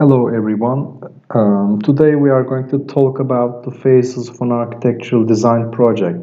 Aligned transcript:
Hello 0.00 0.28
everyone. 0.28 0.98
Um, 1.28 1.78
today 1.82 2.14
we 2.14 2.30
are 2.30 2.42
going 2.42 2.66
to 2.70 2.78
talk 2.86 3.20
about 3.20 3.64
the 3.64 3.70
phases 3.70 4.30
of 4.30 4.40
an 4.40 4.50
architectural 4.50 5.26
design 5.26 5.70
project. 5.72 6.18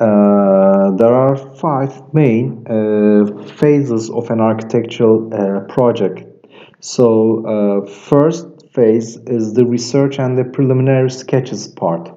Uh, 0.00 0.90
there 0.96 1.14
are 1.14 1.36
five 1.54 2.12
main 2.12 2.66
uh, 2.66 3.44
phases 3.54 4.10
of 4.10 4.30
an 4.30 4.40
architectural 4.40 5.32
uh, 5.32 5.60
project. 5.72 6.24
So 6.80 7.46
uh, 7.46 7.88
first 7.88 8.48
phase 8.72 9.16
is 9.28 9.54
the 9.54 9.64
research 9.64 10.18
and 10.18 10.36
the 10.36 10.42
preliminary 10.42 11.12
sketches 11.12 11.68
part. 11.68 12.10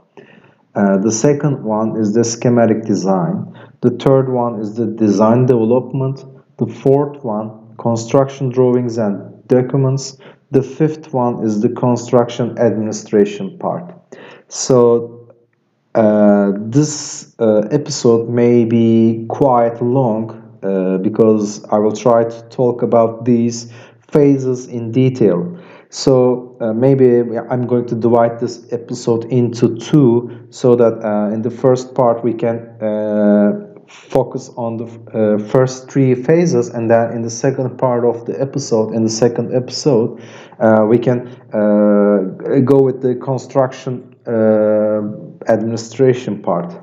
Uh, 0.73 0.97
the 0.97 1.11
second 1.11 1.63
one 1.63 1.95
is 2.01 2.15
the 2.15 2.23
schematic 2.23 2.85
design. 2.85 3.53
The 3.81 3.91
third 3.91 4.29
one 4.29 4.59
is 4.59 4.73
the 4.73 4.87
design 4.87 5.45
development. 5.45 6.25
The 6.57 6.65
fourth 6.65 7.23
one, 7.23 7.75
construction 7.77 8.49
drawings 8.49 8.97
and 8.97 9.47
documents. 9.47 10.17
The 10.51 10.63
fifth 10.63 11.13
one 11.13 11.43
is 11.43 11.61
the 11.61 11.69
construction 11.69 12.57
administration 12.57 13.57
part. 13.59 13.93
So 14.47 15.35
uh, 15.93 16.53
this 16.55 17.35
uh, 17.39 17.67
episode 17.71 18.29
may 18.29 18.63
be 18.65 19.25
quite 19.29 19.81
long 19.81 20.59
uh, 20.63 20.97
because 20.99 21.63
I 21.65 21.79
will 21.79 21.91
try 21.91 22.23
to 22.23 22.41
talk 22.49 22.81
about 22.81 23.25
these 23.25 23.71
phases 24.11 24.67
in 24.67 24.91
detail. 24.91 25.57
So 25.89 26.57
uh, 26.59 26.73
maybe 26.73 27.21
I'm 27.49 27.65
going 27.65 27.85
to 27.87 27.95
divide 27.95 28.39
this 28.39 28.71
episode 28.71 29.25
into 29.25 29.77
two 29.77 30.47
so 30.49 30.75
that 30.75 31.03
uh, 31.03 31.33
in 31.33 31.41
the 31.41 31.51
first 31.51 31.95
part 31.95 32.23
we 32.23 32.33
can 32.33 32.57
uh, 32.81 33.66
focus 33.87 34.49
on 34.57 34.77
the 34.77 34.85
uh, 34.85 35.37
first 35.37 35.89
three 35.89 36.13
phases 36.13 36.69
and 36.69 36.89
then 36.91 37.11
in 37.11 37.21
the 37.21 37.29
second 37.29 37.77
part 37.77 38.03
of 38.03 38.25
the 38.25 38.39
episode 38.41 38.93
in 38.93 39.03
the 39.03 39.09
second 39.09 39.53
episode 39.55 40.21
uh, 40.59 40.85
we 40.87 40.97
can 40.97 41.27
uh, 41.53 42.59
go 42.65 42.81
with 42.81 43.01
the 43.01 43.15
construction 43.15 44.15
uh, 44.27 45.01
administration 45.49 46.41
part. 46.41 46.73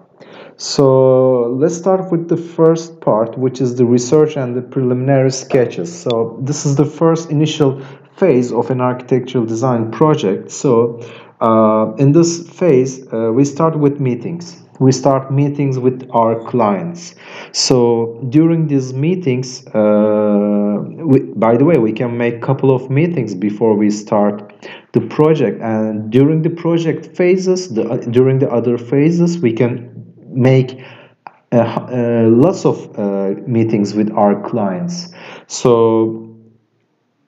So 0.57 1.53
let's 1.59 1.77
start 1.77 2.11
with 2.11 2.29
the 2.29 2.37
first 2.37 3.01
part 3.01 3.37
which 3.37 3.61
is 3.61 3.77
the 3.77 3.85
research 3.85 4.37
and 4.37 4.57
the 4.57 4.63
preliminary 4.63 5.31
sketches. 5.31 5.93
So 5.93 6.39
this 6.43 6.65
is 6.65 6.77
the 6.77 6.87
first 6.87 7.31
initial 7.31 7.83
phase 8.17 8.53
of 8.53 8.71
an 8.71 8.81
architectural 8.81 9.45
design 9.45 9.91
project. 9.91 10.51
So 10.51 11.01
uh, 11.41 11.93
in 11.99 12.13
this 12.13 12.49
phase 12.49 13.07
uh, 13.13 13.31
we 13.33 13.45
start 13.45 13.79
with 13.79 14.01
meetings 14.01 14.64
we 14.81 14.93
start 14.93 15.33
meetings 15.33 15.79
with 15.79 16.09
our 16.13 16.41
clients. 16.51 17.15
So 17.53 18.21
during 18.29 18.67
these 18.67 18.93
meetings 18.93 19.67
uh, 19.69 20.79
we, 21.11 21.21
by 21.21 21.57
the 21.57 21.65
way 21.65 21.79
we 21.79 21.93
can 21.93 22.17
make 22.17 22.37
a 22.37 22.41
couple 22.41 22.75
of 22.75 22.91
meetings 22.91 23.35
before 23.35 23.77
we 23.77 23.91
start 23.91 24.53
the 24.93 25.01
project. 25.01 25.61
And 25.61 26.11
during 26.11 26.43
the 26.43 26.51
project 26.51 27.17
phases 27.17 27.75
the, 27.75 27.85
during 28.11 28.39
the 28.39 28.51
other 28.51 28.79
phases 28.79 29.39
we 29.39 29.53
can 29.53 29.91
make 30.33 30.81
uh, 31.53 31.57
uh, 31.57 32.29
lots 32.29 32.65
of 32.65 32.99
uh, 32.99 33.35
meetings 33.47 33.95
with 33.95 34.11
our 34.13 34.43
clients. 34.49 35.15
So 35.47 36.24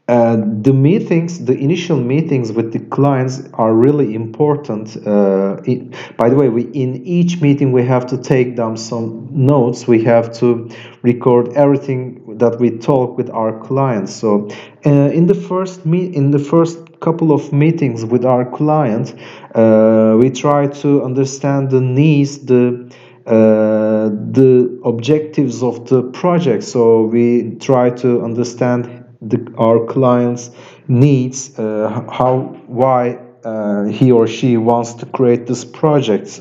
uh, 0.08 0.36
the 0.62 0.72
meetings, 0.72 1.44
the 1.46 1.58
initial 1.58 1.96
meetings 1.96 2.52
with 2.52 2.72
the 2.72 2.78
clients 2.78 3.42
are 3.54 3.74
really 3.74 4.14
important. 4.14 4.96
Uh, 5.04 5.60
it, 5.64 5.92
by 6.16 6.28
the 6.28 6.36
way, 6.36 6.48
we 6.48 6.62
in 6.62 7.04
each 7.04 7.40
meeting 7.40 7.72
we 7.72 7.84
have 7.84 8.06
to 8.06 8.16
take 8.16 8.54
down 8.54 8.76
some 8.76 9.28
notes. 9.32 9.88
We 9.88 10.04
have 10.04 10.32
to 10.38 10.70
record 11.02 11.54
everything 11.54 12.38
that 12.38 12.60
we 12.60 12.78
talk 12.78 13.16
with 13.16 13.30
our 13.30 13.58
clients. 13.64 14.14
So, 14.14 14.48
uh, 14.84 14.90
in 14.90 15.26
the 15.26 15.34
first 15.34 15.84
meet, 15.84 16.14
in 16.14 16.30
the 16.30 16.38
first 16.38 17.00
couple 17.00 17.32
of 17.32 17.52
meetings 17.52 18.04
with 18.04 18.24
our 18.24 18.48
client, 18.48 19.12
uh, 19.56 20.16
we 20.20 20.30
try 20.30 20.68
to 20.68 21.02
understand 21.02 21.70
the 21.70 21.80
needs, 21.80 22.38
the 22.46 22.94
uh, 23.26 24.08
the 24.30 24.80
objectives 24.84 25.60
of 25.60 25.88
the 25.88 26.00
project. 26.12 26.62
So 26.62 27.06
we 27.06 27.56
try 27.58 27.90
to 27.90 28.22
understand 28.22 28.95
the, 29.28 29.52
our 29.58 29.84
client's 29.86 30.50
needs, 30.88 31.58
uh, 31.58 32.04
how, 32.10 32.38
why 32.66 33.18
uh, 33.44 33.84
he 33.84 34.10
or 34.10 34.26
she 34.26 34.56
wants 34.56 34.94
to 34.94 35.06
create 35.06 35.46
this 35.46 35.64
project. 35.64 36.40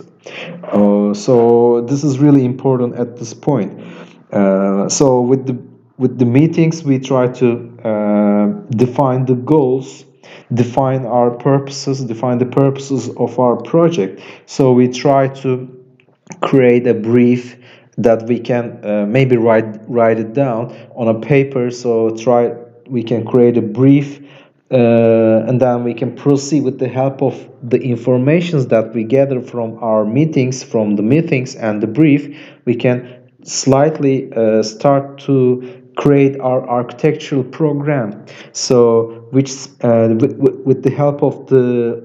Uh, 0.63 1.13
so 1.13 1.81
this 1.81 2.03
is 2.03 2.19
really 2.19 2.45
important 2.45 2.95
at 2.95 3.17
this 3.17 3.33
point. 3.33 3.79
Uh, 4.31 4.89
so 4.89 5.21
with 5.21 5.45
the 5.45 5.57
with 5.97 6.19
the 6.19 6.25
meetings, 6.25 6.83
we 6.83 6.99
try 6.99 7.27
to 7.27 7.47
uh, 7.81 8.47
define 8.71 9.25
the 9.25 9.35
goals, 9.35 10.03
define 10.53 11.05
our 11.05 11.31
purposes, 11.31 12.03
define 12.03 12.37
the 12.37 12.45
purposes 12.45 13.09
of 13.15 13.39
our 13.39 13.55
project. 13.55 14.21
So 14.45 14.73
we 14.73 14.89
try 14.89 15.29
to 15.43 15.71
create 16.41 16.85
a 16.85 16.93
brief 16.93 17.55
that 17.97 18.23
we 18.27 18.39
can 18.39 18.83
uh, 18.83 19.05
maybe 19.05 19.37
write 19.37 19.79
write 19.89 20.19
it 20.19 20.33
down 20.33 20.75
on 20.95 21.07
a 21.07 21.19
paper 21.19 21.69
so 21.71 22.09
try 22.17 22.51
we 22.87 23.03
can 23.03 23.25
create 23.25 23.57
a 23.57 23.61
brief 23.61 24.19
uh, 24.71 25.45
and 25.47 25.61
then 25.61 25.83
we 25.83 25.93
can 25.93 26.15
proceed 26.15 26.63
with 26.63 26.79
the 26.79 26.87
help 26.87 27.21
of 27.21 27.49
the 27.61 27.79
informations 27.79 28.67
that 28.67 28.93
we 28.95 29.03
gather 29.03 29.39
from 29.41 29.77
our 29.83 30.05
meetings 30.05 30.63
from 30.63 30.95
the 30.95 31.03
meetings 31.03 31.55
and 31.55 31.83
the 31.83 31.87
brief. 31.87 32.35
We 32.65 32.75
can 32.75 33.29
slightly 33.43 34.33
uh, 34.33 34.63
start 34.63 35.19
to 35.19 35.83
create 35.97 36.39
our 36.39 36.67
architectural 36.67 37.43
program. 37.43 38.25
So 38.53 39.27
which 39.31 39.51
uh, 39.81 40.15
with, 40.19 40.35
with, 40.65 40.83
the 40.83 40.89
help 40.89 41.21
of 41.23 41.47
the 41.47 42.03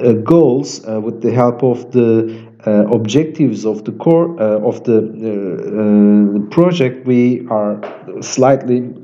uh, 0.00 0.12
goals 0.22 0.86
uh, 0.86 1.00
with 1.00 1.22
the 1.22 1.32
help 1.32 1.64
of 1.64 1.90
the 1.90 2.46
uh, 2.66 2.86
objectives 2.92 3.66
of 3.66 3.84
the 3.84 3.92
core 3.92 4.38
of 4.40 4.84
the 4.84 6.46
project 6.50 7.06
we 7.06 7.46
are 7.48 7.80
slightly 8.22 8.78
uh, 8.80 9.03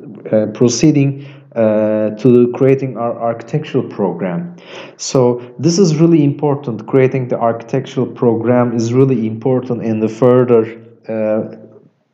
proceeding 0.54 1.26
uh, 1.56 2.10
to 2.10 2.52
creating 2.52 2.96
our 2.96 3.20
architectural 3.20 3.82
program. 3.82 4.54
So 4.98 5.42
this 5.58 5.80
is 5.80 5.96
really 5.96 6.22
important. 6.22 6.86
Creating 6.86 7.26
the 7.26 7.40
architectural 7.40 8.06
program 8.06 8.72
is 8.72 8.92
really 8.92 9.26
important 9.26 9.82
in 9.82 9.98
the 9.98 10.08
further 10.08 10.80
uh, 11.08 11.56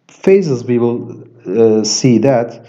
phases. 0.09 0.65
We 0.65 0.79
will 0.79 1.23
uh, 1.47 1.85
see 1.85 2.17
that 2.17 2.65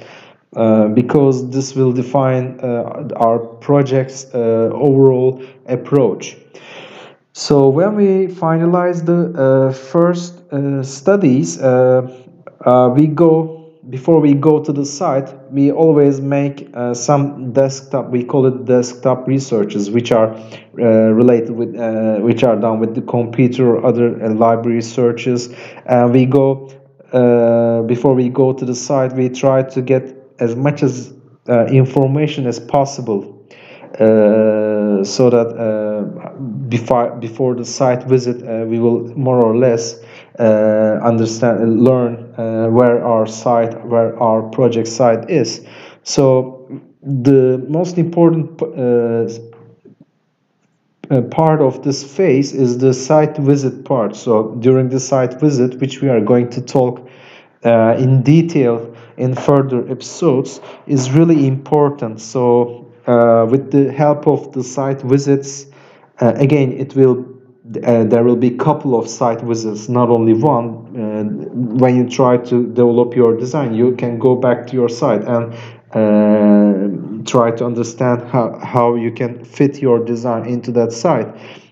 uh, 0.57 0.89
because 0.89 1.49
this 1.51 1.73
will 1.73 1.93
define 1.93 2.59
uh, 2.59 3.07
our 3.15 3.39
project's 3.39 4.25
overall 4.33 5.41
approach. 5.67 6.35
So 7.31 7.69
when 7.69 7.95
we 7.95 8.27
finalize 8.27 9.05
the 9.05 9.73
first 9.73 10.41
studies, 10.83 11.57
we 12.99 13.07
go 13.07 13.56
before 13.89 14.19
we 14.19 14.33
go 14.33 14.61
to 14.61 14.73
the 14.73 14.85
site, 14.85 15.33
we 15.51 15.71
always 15.71 16.19
make 16.19 16.69
uh, 16.73 16.93
some 16.93 17.53
desktop, 17.53 18.09
we 18.09 18.23
call 18.23 18.45
it 18.45 18.65
desktop 18.65 19.27
researches, 19.27 19.89
which 19.89 20.11
are 20.11 20.33
uh, 20.33 20.83
related 21.13 21.51
with, 21.51 21.75
uh, 21.75 22.17
which 22.17 22.43
are 22.43 22.57
done 22.57 22.79
with 22.79 22.95
the 22.95 23.01
computer 23.01 23.75
or 23.75 23.85
other 23.85 24.21
uh, 24.21 24.33
library 24.33 24.81
searches. 24.81 25.53
And 25.85 26.11
we 26.11 26.25
go, 26.25 26.69
uh, 27.13 27.83
before 27.83 28.13
we 28.13 28.27
go 28.27 28.51
to 28.51 28.65
the 28.65 28.75
site, 28.75 29.13
we 29.13 29.29
try 29.29 29.63
to 29.63 29.81
get 29.81 30.15
as 30.39 30.55
much 30.55 30.83
as 30.83 31.13
uh, 31.47 31.65
information 31.67 32.45
as 32.45 32.59
possible 32.59 33.33
so 33.97 35.29
that 35.29 36.67
before, 36.69 37.15
before 37.15 37.55
the 37.55 37.65
site 37.65 38.03
visit, 38.03 38.67
we 38.67 38.79
will 38.79 39.07
more 39.17 39.43
or 39.43 39.55
less 39.57 39.95
understand, 40.43 41.83
learn 41.83 42.33
uh, 42.37 42.67
where 42.67 43.03
our 43.03 43.25
site, 43.25 43.85
where 43.85 44.17
our 44.19 44.41
project 44.43 44.87
site 44.87 45.29
is. 45.29 45.65
So 46.03 46.81
the 47.01 47.65
most 47.69 47.97
important 47.97 48.61
uh, 51.09 51.21
part 51.31 51.61
of 51.61 51.83
this 51.83 52.03
phase 52.03 52.53
is 52.53 52.77
the 52.79 52.93
site 52.93 53.37
visit 53.37 53.85
part. 53.85 54.15
So 54.15 54.55
during 54.59 54.89
the 54.89 54.99
site 54.99 55.39
visit, 55.39 55.79
which 55.79 56.01
we 56.01 56.09
are 56.09 56.21
going 56.21 56.49
to 56.49 56.61
talk 56.61 57.09
uh, 57.63 57.95
in 57.97 58.21
detail 58.23 58.93
in 59.17 59.33
further 59.33 59.89
episodes, 59.89 60.61
is 60.85 61.11
really 61.11 61.47
important. 61.47 62.19
So 62.21 62.91
uh, 63.07 63.47
with 63.49 63.71
the 63.71 63.91
help 63.91 64.27
of 64.27 64.51
the 64.51 64.63
site 64.63 65.01
visits, 65.01 65.65
uh, 66.19 66.33
again, 66.35 66.73
it 66.73 66.95
will 66.95 67.36
uh, 67.83 68.05
there 68.05 68.23
will 68.23 68.35
be 68.35 68.47
a 68.47 68.57
couple 68.57 68.97
of 68.97 69.09
site 69.09 69.41
visits, 69.41 69.89
not 69.89 70.09
only 70.09 70.33
one. 70.33 70.67
Uh, 70.95 71.23
when 71.77 71.95
you 71.97 72.09
try 72.09 72.37
to 72.37 72.67
develop 72.67 73.15
your 73.15 73.35
design, 73.35 73.73
you 73.73 73.95
can 73.95 74.17
go 74.19 74.35
back 74.35 74.67
to 74.67 74.73
your 74.73 74.87
site 74.87 75.23
and 75.23 75.53
uh, 75.91 77.23
try 77.29 77.51
to 77.51 77.65
understand 77.65 78.23
how, 78.29 78.57
how 78.59 78.95
you 78.95 79.11
can 79.11 79.43
fit 79.43 79.81
your 79.81 80.03
design 80.03 80.45
into 80.45 80.71
that 80.71 80.91
site. 80.91 81.27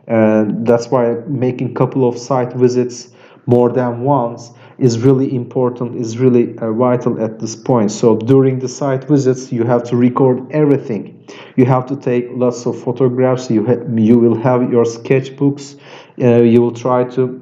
And 0.07 0.67
that's 0.67 0.87
why 0.87 1.15
making 1.27 1.73
couple 1.73 2.07
of 2.07 2.17
site 2.17 2.53
visits 2.53 3.09
more 3.45 3.71
than 3.71 4.01
once 4.01 4.51
is 4.77 4.99
really 4.99 5.33
important, 5.35 5.95
is 5.95 6.17
really 6.17 6.57
uh, 6.57 6.71
vital 6.71 7.21
at 7.23 7.39
this 7.39 7.55
point. 7.55 7.91
So 7.91 8.17
during 8.17 8.59
the 8.59 8.67
site 8.67 9.05
visits, 9.05 9.51
you 9.51 9.63
have 9.63 9.83
to 9.85 9.95
record 9.95 10.51
everything. 10.51 11.27
You 11.55 11.65
have 11.65 11.85
to 11.87 11.95
take 11.95 12.27
lots 12.31 12.65
of 12.65 12.81
photographs. 12.81 13.49
You 13.49 13.61
you 13.97 14.19
will 14.19 14.35
have 14.35 14.71
your 14.71 14.85
sketchbooks. 14.85 15.79
Uh, 16.21 16.41
you 16.43 16.61
will 16.61 16.73
try 16.73 17.05
to 17.15 17.41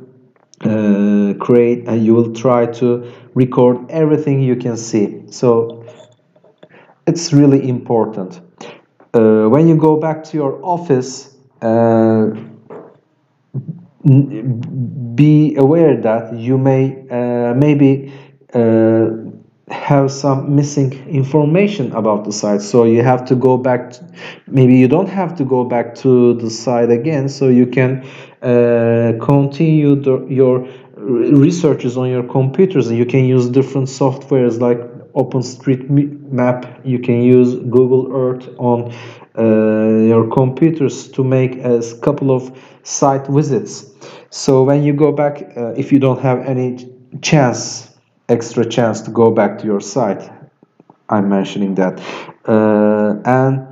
uh, 0.62 1.33
create 1.39 1.88
and 1.88 2.06
you 2.06 2.13
will 2.13 2.33
try 2.33 2.65
to 2.65 3.12
record 3.33 3.77
everything 3.89 4.41
you 4.41 4.56
can 4.56 4.77
see. 4.77 5.24
So 5.29 5.86
it's 7.07 7.33
really 7.33 7.68
important. 7.68 8.39
Uh, 9.13 9.47
when 9.50 9.68
you 9.68 9.75
go 9.75 9.97
back 9.97 10.24
to 10.24 10.38
your 10.38 10.59
office, 10.63 11.36
uh, 11.62 12.31
be 14.03 15.55
aware 15.55 15.95
that 16.01 16.33
you 16.35 16.57
may 16.57 17.05
uh, 17.09 17.53
maybe 17.53 18.13
uh, 18.53 19.09
have 19.71 20.11
some 20.11 20.55
missing 20.55 20.91
information 21.07 21.91
about 21.94 22.25
the 22.25 22.31
site. 22.31 22.61
So 22.61 22.83
you 22.83 23.01
have 23.01 23.25
to 23.25 23.35
go 23.35 23.57
back 23.57 23.91
to, 23.91 24.13
maybe 24.47 24.75
you 24.75 24.88
don't 24.88 25.09
have 25.09 25.35
to 25.38 25.45
go 25.45 25.63
back 25.63 25.95
to 25.95 26.33
the 26.35 26.50
site 26.50 26.91
again 26.91 27.29
so 27.29 27.47
you 27.47 27.67
can 27.67 28.03
uh, 28.41 29.13
continue 29.23 29.95
the, 29.95 30.25
your 30.27 30.67
researches 30.97 31.97
on 31.97 32.09
your 32.09 32.23
computers 32.23 32.88
and 32.88 32.97
you 32.97 33.05
can 33.05 33.25
use 33.25 33.50
different 33.50 33.88
softwares 33.88 34.59
like 34.59 34.79
OpenStreetMap 35.15 36.86
you 36.86 37.00
can 37.00 37.21
use 37.21 37.56
Google 37.56 38.10
Earth 38.13 38.48
on 38.57 38.94
uh, 39.38 40.07
your 40.07 40.30
computers 40.30 41.07
to 41.10 41.24
make 41.24 41.57
a 41.57 41.81
couple 42.01 42.31
of 42.31 42.51
site 42.83 43.27
visits. 43.27 43.92
So 44.30 44.63
when 44.63 44.83
you 44.83 44.94
go 44.94 45.12
back 45.12 45.44
uh, 45.57 45.74
if 45.77 45.92
you 45.92 46.00
don't 46.00 46.21
have 46.21 46.39
any 46.45 46.89
chance 47.21 47.89
extra 48.30 48.65
chance 48.65 49.01
to 49.01 49.12
go 49.12 49.30
back 49.30 49.60
to 49.60 49.65
your 49.65 49.81
site 49.81 50.30
i'm 51.10 51.30
mentioning 51.30 51.75
that. 51.75 52.00
Uh, 52.45 53.21
and 53.25 53.68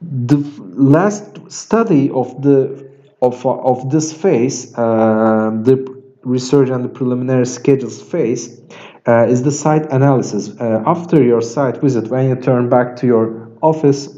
the 0.00 0.36
last 0.74 1.50
study 1.50 2.10
of 2.10 2.42
the 2.42 2.90
of, 3.22 3.46
of 3.46 3.90
this 3.90 4.12
phase 4.12 4.76
uh, 4.76 5.50
the 5.62 5.76
research 6.22 6.68
and 6.68 6.84
the 6.84 6.88
preliminary 6.88 7.46
schedules 7.46 8.00
phase 8.02 8.60
uh, 9.06 9.26
is 9.28 9.42
the 9.42 9.50
site 9.50 9.86
analysis. 9.90 10.50
Uh, 10.60 10.82
after 10.86 11.22
your 11.22 11.40
site 11.40 11.80
visit 11.80 12.08
when 12.08 12.28
you 12.28 12.36
turn 12.36 12.68
back 12.68 12.96
to 12.96 13.06
your 13.06 13.50
office 13.62 14.08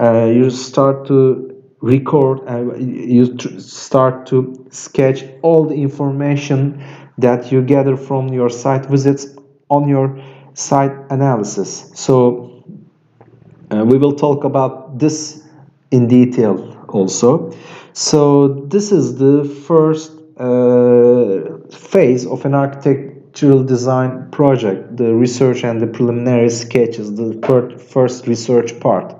uh, 0.00 0.24
you 0.24 0.50
start 0.50 1.06
to 1.06 1.46
record 1.80 2.40
and 2.46 2.72
uh, 2.72 2.76
you 2.76 3.38
start 3.58 4.26
to 4.26 4.66
sketch 4.70 5.24
all 5.42 5.64
the 5.64 5.74
information 5.74 6.82
that 7.18 7.52
you 7.52 7.62
gather 7.62 7.96
from 7.96 8.28
your 8.28 8.48
site 8.48 8.86
visits 8.86 9.26
on 9.68 9.88
your 9.88 10.22
site 10.54 10.92
analysis. 11.10 11.90
So 11.94 12.64
uh, 13.70 13.84
we 13.84 13.98
will 13.98 14.14
talk 14.14 14.44
about 14.44 14.98
this 14.98 15.46
in 15.90 16.08
detail 16.08 16.84
also. 16.88 17.52
So 17.92 18.48
this 18.68 18.92
is 18.92 19.18
the 19.18 19.44
first 19.44 20.12
uh, 20.38 21.68
phase 21.76 22.26
of 22.26 22.44
an 22.44 22.54
architectural 23.30 23.64
design 23.64 24.28
project 24.32 24.96
the 24.96 25.14
research 25.14 25.62
and 25.64 25.80
the 25.80 25.86
preliminary 25.86 26.50
sketches 26.50 27.14
the 27.14 27.78
first 27.92 28.26
research 28.26 28.78
part 28.80 29.14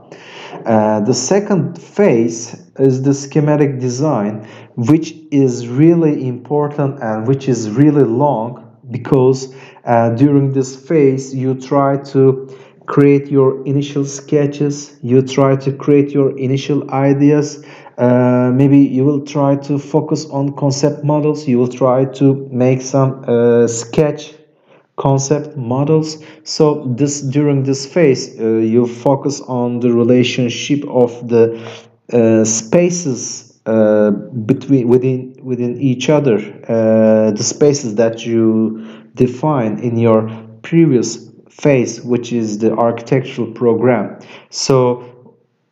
uh, 0.67 1.01
the 1.01 1.15
second 1.15 1.81
phase 1.81 2.55
is 2.79 3.03
the 3.03 3.15
schematic 3.15 3.79
design, 3.79 4.47
which 4.77 5.15
is 5.31 5.67
really 5.69 6.29
important 6.29 7.01
and 7.01 7.27
which 7.27 7.49
is 7.49 7.71
really 7.71 8.05
long 8.05 8.77
because 8.91 9.55
uh, 9.87 10.11
during 10.17 10.53
this 10.53 10.77
phase 10.77 11.35
you 11.35 11.55
try 11.55 11.97
to 11.97 12.47
create 12.87 13.29
your 13.29 13.65
initial 13.67 14.05
sketches, 14.05 14.99
you 15.03 15.23
try 15.23 15.57
to 15.57 15.73
create 15.73 16.11
your 16.11 16.37
initial 16.39 16.91
ideas. 16.91 17.65
Uh, 18.01 18.51
maybe 18.55 18.79
you 18.79 19.05
will 19.05 19.21
try 19.21 19.55
to 19.55 19.79
focus 19.79 20.25
on 20.31 20.57
concept 20.57 21.05
models, 21.05 21.47
you 21.47 21.59
will 21.59 21.69
try 21.69 22.07
to 22.07 22.49
make 22.51 22.81
some 22.81 23.23
uh, 23.29 23.67
sketch 23.67 24.33
concept 24.97 25.55
models. 25.55 26.17
So 26.45 26.95
this 26.97 27.21
during 27.21 27.65
this 27.65 27.85
phase 27.85 28.41
uh, 28.41 28.45
you 28.75 28.87
focus 28.87 29.43
on 29.43 29.81
the 29.81 29.93
relationship 29.93 30.83
of 30.89 31.29
the 31.29 31.61
uh, 32.11 32.45
spaces 32.47 33.61
uh, 33.67 34.13
between 34.47 34.89
within 34.89 35.39
within 35.43 35.79
each 35.79 36.09
other 36.09 36.39
the 37.37 37.45
spaces 37.45 37.97
that 37.97 38.25
you 38.25 39.05
define 39.15 39.79
in 39.79 39.99
your 39.99 40.31
previous 40.63 41.31
phase 41.51 42.01
which 42.01 42.33
is 42.33 42.59
the 42.59 42.73
architectural 42.73 43.51
program. 43.53 44.19
So 44.49 45.05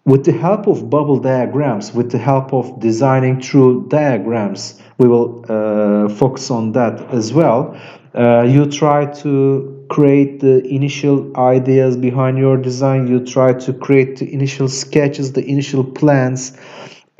with 0.08 0.24
the 0.24 0.32
help 0.32 0.66
of 0.66 0.90
bubble 0.90 1.20
diagrams 1.20 1.92
with 1.92 2.10
the 2.10 2.18
help 2.18 2.52
of 2.52 2.80
designing 2.80 3.40
through 3.40 3.86
diagrams 3.88 4.80
we 4.98 5.06
will 5.06 5.44
uh, 5.48 6.08
focus 6.08 6.50
on 6.50 6.72
that 6.72 7.00
as 7.12 7.32
well. 7.32 7.78
Uh, 8.14 8.42
you 8.42 8.66
try 8.66 9.06
to 9.06 9.86
create 9.88 10.40
the 10.40 10.66
initial 10.66 11.34
ideas 11.36 11.96
behind 11.96 12.36
your 12.36 12.56
design. 12.56 13.06
You 13.06 13.24
try 13.24 13.52
to 13.52 13.72
create 13.72 14.16
the 14.16 14.32
initial 14.32 14.68
sketches 14.68 15.32
the 15.32 15.44
initial 15.44 15.84
plans 15.84 16.56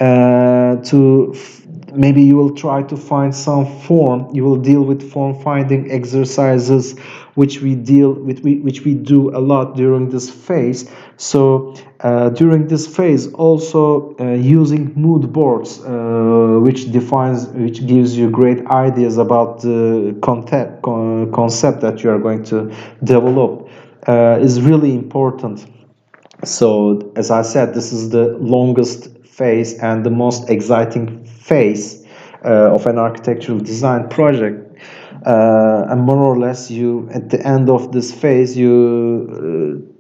uh, 0.01 0.77
to 0.77 1.35
maybe 1.95 2.23
you 2.23 2.37
will 2.37 2.55
try 2.55 2.83
to 2.83 2.97
find 2.97 3.35
some 3.35 3.67
form. 3.83 4.35
You 4.35 4.45
will 4.45 4.57
deal 4.57 4.83
with 4.83 5.11
form 5.11 5.41
finding 5.43 5.91
exercises 5.91 6.99
which 7.35 7.61
we 7.61 7.77
deal 7.77 8.13
with 8.13 8.41
which 8.41 8.85
we 8.85 8.95
do 8.95 9.31
a 9.37 9.39
lot 9.39 9.77
during 9.77 10.09
this 10.11 10.29
phase. 10.29 10.91
So 11.17 11.75
uh, 12.01 12.31
during 12.31 12.67
this 12.67 12.87
phase 12.87 13.33
also 13.35 14.17
uh, 14.19 14.33
using 14.33 14.93
mood 14.95 15.33
boards 15.33 15.81
uh, 15.81 16.59
which 16.61 16.91
defines 16.91 17.47
which 17.49 17.87
gives 17.87 18.17
you 18.17 18.29
great 18.29 18.67
ideas 18.67 19.19
about 19.19 19.61
the 19.63 20.19
concept 20.23 20.83
concept 20.83 21.81
that 21.81 22.03
you 22.03 22.11
are 22.11 22.19
going 22.19 22.43
to 22.45 22.75
develop 23.05 23.69
uh, 24.09 24.39
is 24.41 24.61
really 24.61 24.93
important. 24.95 25.67
So 26.45 27.13
as 27.17 27.31
i 27.31 27.43
said 27.43 27.75
this 27.75 27.93
is 27.93 28.11
the 28.11 28.37
longest 28.39 29.18
phase 29.39 29.79
and 29.79 30.05
the 30.05 30.11
most 30.11 30.51
exciting 30.51 31.25
phase 31.25 32.05
uh, 32.45 32.75
of 32.75 32.87
an 32.87 32.99
architectural 32.99 33.59
design 33.59 34.09
project. 34.09 34.65
Uh, 35.27 35.87
and 35.91 36.01
more 36.03 36.23
or 36.23 36.39
less 36.39 36.71
you 36.71 37.09
at 37.13 37.31
the 37.31 37.45
end 37.45 37.69
of 37.69 37.91
this 37.91 38.13
phase 38.13 38.57
you 38.57 38.75
uh, 39.35 39.95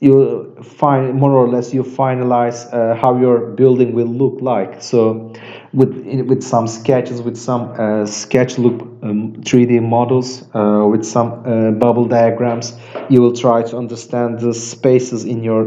you 0.00 0.54
find 0.62 1.14
more 1.14 1.32
or 1.32 1.48
less 1.48 1.72
you 1.72 1.82
finalize 1.82 2.72
uh, 2.72 2.94
how 2.94 3.18
your 3.18 3.38
building 3.60 3.94
will 3.94 4.12
look 4.22 4.40
like. 4.42 4.82
So 4.82 5.32
with 5.72 5.92
with 6.30 6.42
some 6.42 6.66
sketches 6.66 7.22
with 7.22 7.38
some 7.38 7.62
uh, 7.80 8.04
sketch 8.06 8.58
loop 8.58 8.82
um, 9.02 9.32
3d 9.48 9.82
models 9.82 10.42
uh, 10.54 10.86
with 10.92 11.04
some 11.04 11.30
bubble 11.78 12.06
diagrams 12.06 12.76
you 13.08 13.22
will 13.22 13.36
try 13.44 13.62
to 13.62 13.76
understand 13.76 14.40
the 14.40 14.52
spaces 14.52 15.24
in 15.24 15.42
your 15.42 15.62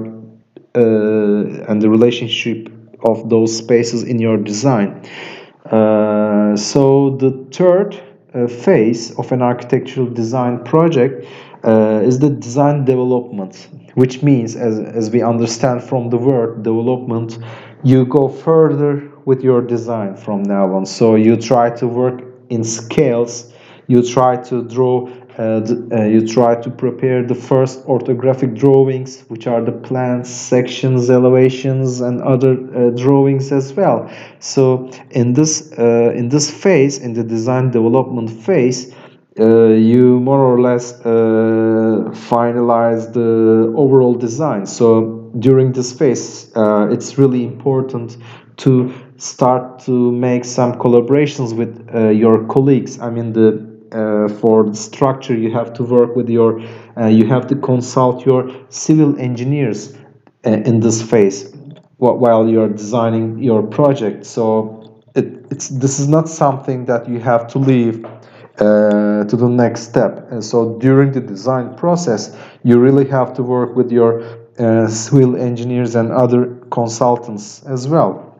and 0.75 1.81
the 1.81 1.89
relationship 1.89 2.69
of 3.03 3.29
those 3.29 3.55
spaces 3.55 4.03
in 4.03 4.19
your 4.19 4.37
design 4.37 5.07
so 6.55 7.15
the 7.17 7.31
third 7.51 8.01
uh, 8.33 8.47
phase 8.47 9.11
of 9.17 9.31
an 9.31 9.41
architectural 9.41 10.07
design 10.07 10.63
project 10.63 11.25
uh, 11.63 12.01
is 12.03 12.19
the 12.19 12.29
design 12.29 12.85
development, 12.85 13.67
which 13.95 14.23
means, 14.23 14.55
as, 14.55 14.79
as 14.79 15.11
we 15.11 15.21
understand 15.21 15.83
from 15.83 16.09
the 16.09 16.17
word 16.17 16.63
development, 16.63 17.37
you 17.83 18.05
go 18.05 18.27
further 18.27 19.11
with 19.25 19.43
your 19.43 19.61
design 19.61 20.15
from 20.15 20.43
now 20.43 20.73
on. 20.73 20.85
So 20.85 21.15
you 21.15 21.35
try 21.35 21.69
to 21.71 21.87
work 21.87 22.23
in 22.49 22.63
scales, 22.63 23.53
you 23.87 24.01
try 24.01 24.37
to 24.43 24.63
draw 24.63 25.07
uh, 25.37 25.61
uh, 25.91 26.03
you 26.03 26.27
try 26.27 26.55
to 26.55 26.69
prepare 26.69 27.23
the 27.23 27.35
first 27.35 27.85
orthographic 27.85 28.53
drawings, 28.57 29.21
which 29.29 29.47
are 29.47 29.61
the 29.61 29.71
plans, 29.71 30.29
sections, 30.29 31.09
elevations, 31.09 32.01
and 32.01 32.21
other 32.21 32.53
uh, 32.53 32.89
drawings 32.91 33.51
as 33.51 33.73
well. 33.73 34.11
So 34.39 34.91
in 35.11 35.33
this 35.33 35.71
uh, 35.77 36.11
in 36.15 36.29
this 36.29 36.51
phase, 36.51 36.97
in 36.97 37.13
the 37.13 37.23
design 37.23 37.71
development 37.71 38.29
phase, 38.29 38.93
uh, 39.39 39.67
you 39.67 40.19
more 40.19 40.41
or 40.41 40.59
less 40.59 40.99
uh, 41.05 42.11
finalize 42.11 43.13
the 43.13 43.73
overall 43.77 44.15
design. 44.15 44.65
So 44.65 45.31
during 45.39 45.71
this 45.71 45.93
phase, 45.93 46.51
it's 46.55 47.17
really 47.17 47.45
important 47.45 48.17
to 48.57 48.93
start 49.15 49.79
to 49.85 50.11
make 50.11 50.43
some 50.43 50.73
collaborations 50.73 51.55
with 51.55 51.89
your 52.13 52.45
colleagues. 52.47 52.99
I 52.99 53.09
mean 53.09 53.31
the 53.31 53.70
uh, 53.91 54.27
for 54.27 54.63
the 54.63 54.75
structure 54.75 55.35
you 55.35 55.51
have 55.51 55.73
to 55.73 55.83
work 55.83 56.15
with 56.15 56.29
your 56.29 56.61
uh, 56.97 57.07
you 57.07 57.25
have 57.25 57.47
to 57.47 57.55
consult 57.55 58.25
your 58.25 58.49
civil 58.69 59.17
engineers 59.19 59.95
uh, 60.45 60.49
in 60.49 60.79
this 60.79 61.01
phase 61.01 61.53
while 61.97 62.47
you're 62.47 62.69
designing 62.69 63.37
your 63.37 63.61
project 63.61 64.25
so 64.25 65.03
it, 65.15 65.45
it's 65.51 65.67
this 65.69 65.99
is 65.99 66.07
not 66.07 66.27
something 66.27 66.85
that 66.85 67.07
you 67.07 67.19
have 67.19 67.47
to 67.47 67.59
leave 67.59 68.05
uh, 68.57 69.23
to 69.25 69.35
the 69.37 69.49
next 69.49 69.81
step. 69.83 70.29
And 70.31 70.43
so 70.43 70.77
during 70.79 71.11
the 71.13 71.21
design 71.21 71.75
process, 71.75 72.35
you 72.63 72.79
really 72.79 73.07
have 73.07 73.33
to 73.35 73.43
work 73.43 73.75
with 73.75 73.91
your 73.91 74.21
uh, 74.59 74.87
civil 74.87 75.35
engineers 75.35 75.95
and 75.95 76.11
other 76.11 76.45
consultants 76.69 77.63
as 77.63 77.87
well. 77.87 78.30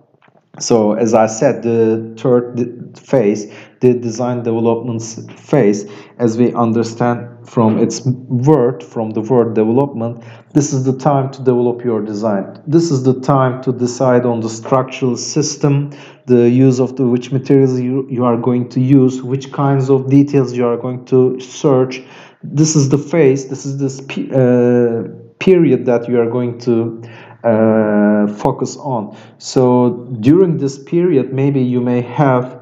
So 0.60 0.93
as 0.93 1.13
I 1.13 1.27
said, 1.27 1.63
the 1.63 2.13
third 2.17 3.00
phase, 3.00 3.51
the 3.79 3.93
design 3.93 4.43
development 4.43 5.01
phase, 5.39 5.89
as 6.20 6.38
we 6.38 6.53
understand 6.53 7.50
from 7.50 7.79
its 7.79 8.05
word, 8.05 8.84
from 8.84 9.12
the 9.12 9.22
word 9.22 9.55
development, 9.55 10.24
this 10.53 10.74
is 10.74 10.84
the 10.84 10.98
time 10.98 11.31
to 11.31 11.39
develop 11.39 11.86
your 11.86 12.01
design. 12.01 12.62
This 12.67 12.91
is 12.91 13.03
the 13.03 13.20
time 13.22 13.63
to 13.63 13.72
decide 13.72 14.25
on 14.25 14.41
the 14.41 14.50
structural 14.50 15.15
system, 15.15 15.91
the 16.25 16.50
use 16.50 16.81
of 16.81 16.98
the 16.98 17.08
which 17.08 17.31
materials 17.31 17.79
you, 17.79 18.05
you 18.10 18.25
are 18.25 18.38
going 18.38 18.67
to 18.70 18.81
use, 18.81 19.24
which 19.24 19.53
kinds 19.53 19.89
of 19.89 20.10
details 20.10 20.53
you 20.53 20.67
are 20.67 20.77
going 20.77 21.05
to 21.05 21.39
search. 21.39 22.01
This 22.43 22.75
is 22.75 22.89
the 22.89 22.98
phase, 22.98 23.48
this 23.48 23.65
is 23.65 23.77
this 23.79 24.01
uh, 24.31 25.08
period 25.39 25.86
that 25.86 26.08
you 26.08 26.20
are 26.20 26.29
going 26.29 26.60
to 26.60 27.01
uh, 27.43 28.27
focus 28.27 28.77
on. 28.77 29.15
So 29.38 30.07
during 30.19 30.57
this 30.57 30.77
period, 30.77 31.33
maybe 31.33 31.62
you 31.62 31.81
may 31.81 32.01
have 32.01 32.62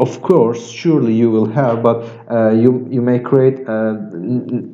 of 0.00 0.22
course, 0.22 0.70
surely 0.70 1.12
you 1.12 1.30
will 1.30 1.50
have, 1.50 1.82
but 1.82 2.04
uh, 2.30 2.50
you 2.50 2.86
you 2.90 3.02
may 3.02 3.18
create 3.18 3.68
uh, 3.68 3.96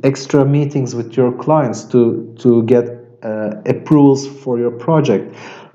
extra 0.05 0.45
meetings 0.45 0.95
with 0.95 1.17
your 1.17 1.33
clients 1.33 1.85
to 1.85 2.35
to 2.38 2.62
get 2.62 2.85
uh, 3.23 3.50
approvals 3.67 4.26
for 4.26 4.59
your 4.59 4.71
project, 4.71 5.35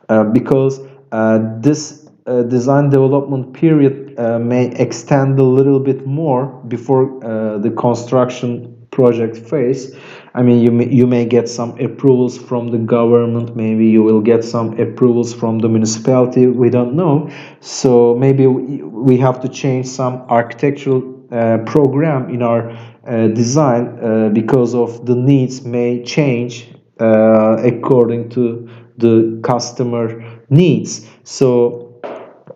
uh, 0.10 0.24
because 0.24 0.80
uh, 1.12 1.40
this 1.60 2.08
design 2.48 2.90
development 2.90 3.52
period 3.52 4.16
may 4.40 4.68
extend 4.76 5.40
a 5.40 5.44
little 5.44 5.80
bit 5.80 6.06
more 6.06 6.46
before 6.68 7.20
the 7.60 7.72
construction 7.72 8.88
project 8.92 9.36
phase. 9.36 9.96
I 10.34 10.42
mean, 10.44 10.64
you 10.64 10.72
may, 10.72 10.88
you 10.88 11.08
may 11.08 11.26
get 11.26 11.50
some 11.50 11.78
approvals 11.80 12.38
from 12.38 12.70
the 12.70 12.78
government, 12.78 13.56
maybe 13.56 13.88
you 13.88 14.02
will 14.02 14.22
get 14.22 14.46
some 14.46 14.80
approvals 14.80 15.34
from 15.34 15.60
the 15.60 15.68
municipality, 15.68 16.48
we 16.48 16.70
don't 16.70 16.94
know. 16.94 17.30
So 17.60 18.16
maybe 18.16 18.48
we 18.48 19.18
have 19.18 19.42
to 19.42 19.50
change 19.50 19.88
some 19.88 20.26
architectural 20.30 21.28
uh, 21.32 21.60
program 21.66 22.30
in 22.30 22.42
our 22.42 22.72
uh, 23.06 23.28
design 23.28 24.00
uh, 24.02 24.30
because 24.30 24.74
of 24.74 25.06
the 25.06 25.16
needs 25.16 25.64
may 25.64 26.04
change 26.04 26.74
uh, 27.00 27.58
according 27.64 28.30
to 28.30 28.70
the 28.98 29.40
customer 29.44 30.40
needs. 30.50 31.08
So 31.24 31.92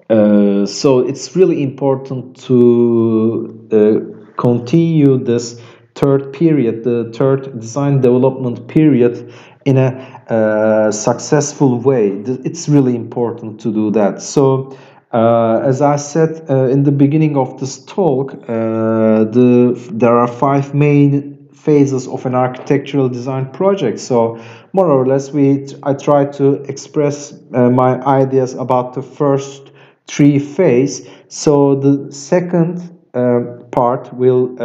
uh, 0.10 0.68
so 0.68 1.00
it's 1.00 1.36
really 1.36 1.64
important 1.64 2.38
to 2.40 3.68
uh, 3.72 4.40
continue 4.40 5.18
this 5.18 5.60
third 5.96 6.34
period, 6.34 6.84
the 6.84 7.12
third 7.16 7.60
design 7.60 8.02
development 8.02 8.68
period, 8.68 9.34
in 9.66 9.78
a 9.78 9.90
uh, 10.30 10.92
successful 10.92 11.80
way. 11.80 12.10
It's 12.46 12.70
really 12.70 12.96
important 12.96 13.60
to 13.62 13.74
do 13.74 13.92
that. 13.92 14.22
So, 14.22 14.78
uh, 15.12 15.62
as 15.64 15.82
I 15.82 15.96
said 15.96 16.46
uh, 16.50 16.66
in 16.66 16.84
the 16.84 16.92
beginning 16.92 17.38
of 17.38 17.60
this 17.60 17.84
talk, 17.86 18.34
uh, 18.34 19.24
the 19.24 19.90
there 19.92 20.18
are 20.18 20.28
five 20.28 20.74
main 20.76 21.48
phases 21.54 22.08
of 22.08 22.26
an 22.26 22.36
architectural 22.36 23.10
design 23.10 23.50
project. 23.52 24.00
So, 24.00 24.40
more 24.74 24.90
or 24.90 25.06
less, 25.08 25.32
we 25.32 25.68
I 25.84 25.94
try 25.94 26.26
to 26.26 26.62
express 26.64 27.34
uh, 27.54 27.70
my 27.70 28.00
ideas 28.06 28.54
about 28.54 28.94
the 28.94 29.02
first 29.02 29.72
three 30.08 30.38
phase. 30.38 31.08
So, 31.30 31.76
the 31.76 32.12
second 32.12 32.82
uh, 33.14 33.64
part 33.72 34.14
will 34.14 34.56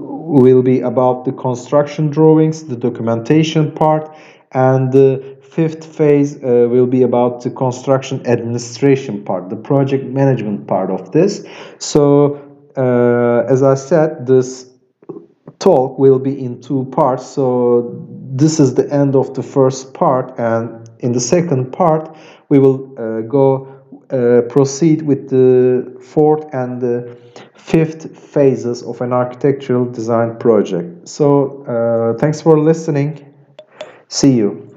will 0.00 0.62
be 0.62 0.80
about 0.80 1.24
the 1.24 1.32
construction 1.32 2.10
drawings, 2.10 2.64
the 2.64 2.76
documentation 2.76 3.72
part, 3.72 4.14
and 4.52 4.92
the 4.92 5.36
fifth 5.42 5.84
phase 5.84 6.36
uh, 6.36 6.66
will 6.70 6.86
be 6.86 7.02
about 7.02 7.42
the 7.42 7.50
construction 7.50 8.24
administration 8.26 9.24
part, 9.24 9.48
the 9.48 9.56
project 9.56 10.04
management 10.04 10.66
part 10.66 10.90
of 10.90 11.12
this. 11.12 11.44
So, 11.78 12.36
uh, 12.76 13.52
as 13.52 13.62
I 13.62 13.74
said, 13.74 14.26
this 14.26 14.70
talk 15.58 15.98
will 15.98 16.18
be 16.18 16.44
in 16.44 16.60
two 16.60 16.84
parts. 16.92 17.26
So, 17.26 18.06
this 18.32 18.60
is 18.60 18.74
the 18.74 18.90
end 18.92 19.16
of 19.16 19.34
the 19.34 19.42
first 19.42 19.92
part, 19.92 20.38
and 20.38 20.88
in 21.00 21.12
the 21.12 21.20
second 21.20 21.72
part, 21.72 22.16
we 22.48 22.58
will 22.58 22.94
uh, 22.98 23.20
go 23.22 23.69
uh, 24.12 24.42
proceed 24.48 25.02
with 25.02 25.28
the 25.28 25.98
fourth 26.00 26.52
and 26.52 26.80
the 26.80 27.16
fifth 27.54 28.18
phases 28.18 28.82
of 28.82 29.00
an 29.00 29.12
architectural 29.12 29.84
design 29.84 30.36
project. 30.38 31.08
So, 31.08 31.64
uh, 31.64 32.18
thanks 32.18 32.40
for 32.40 32.58
listening. 32.58 33.32
See 34.08 34.32
you. 34.32 34.69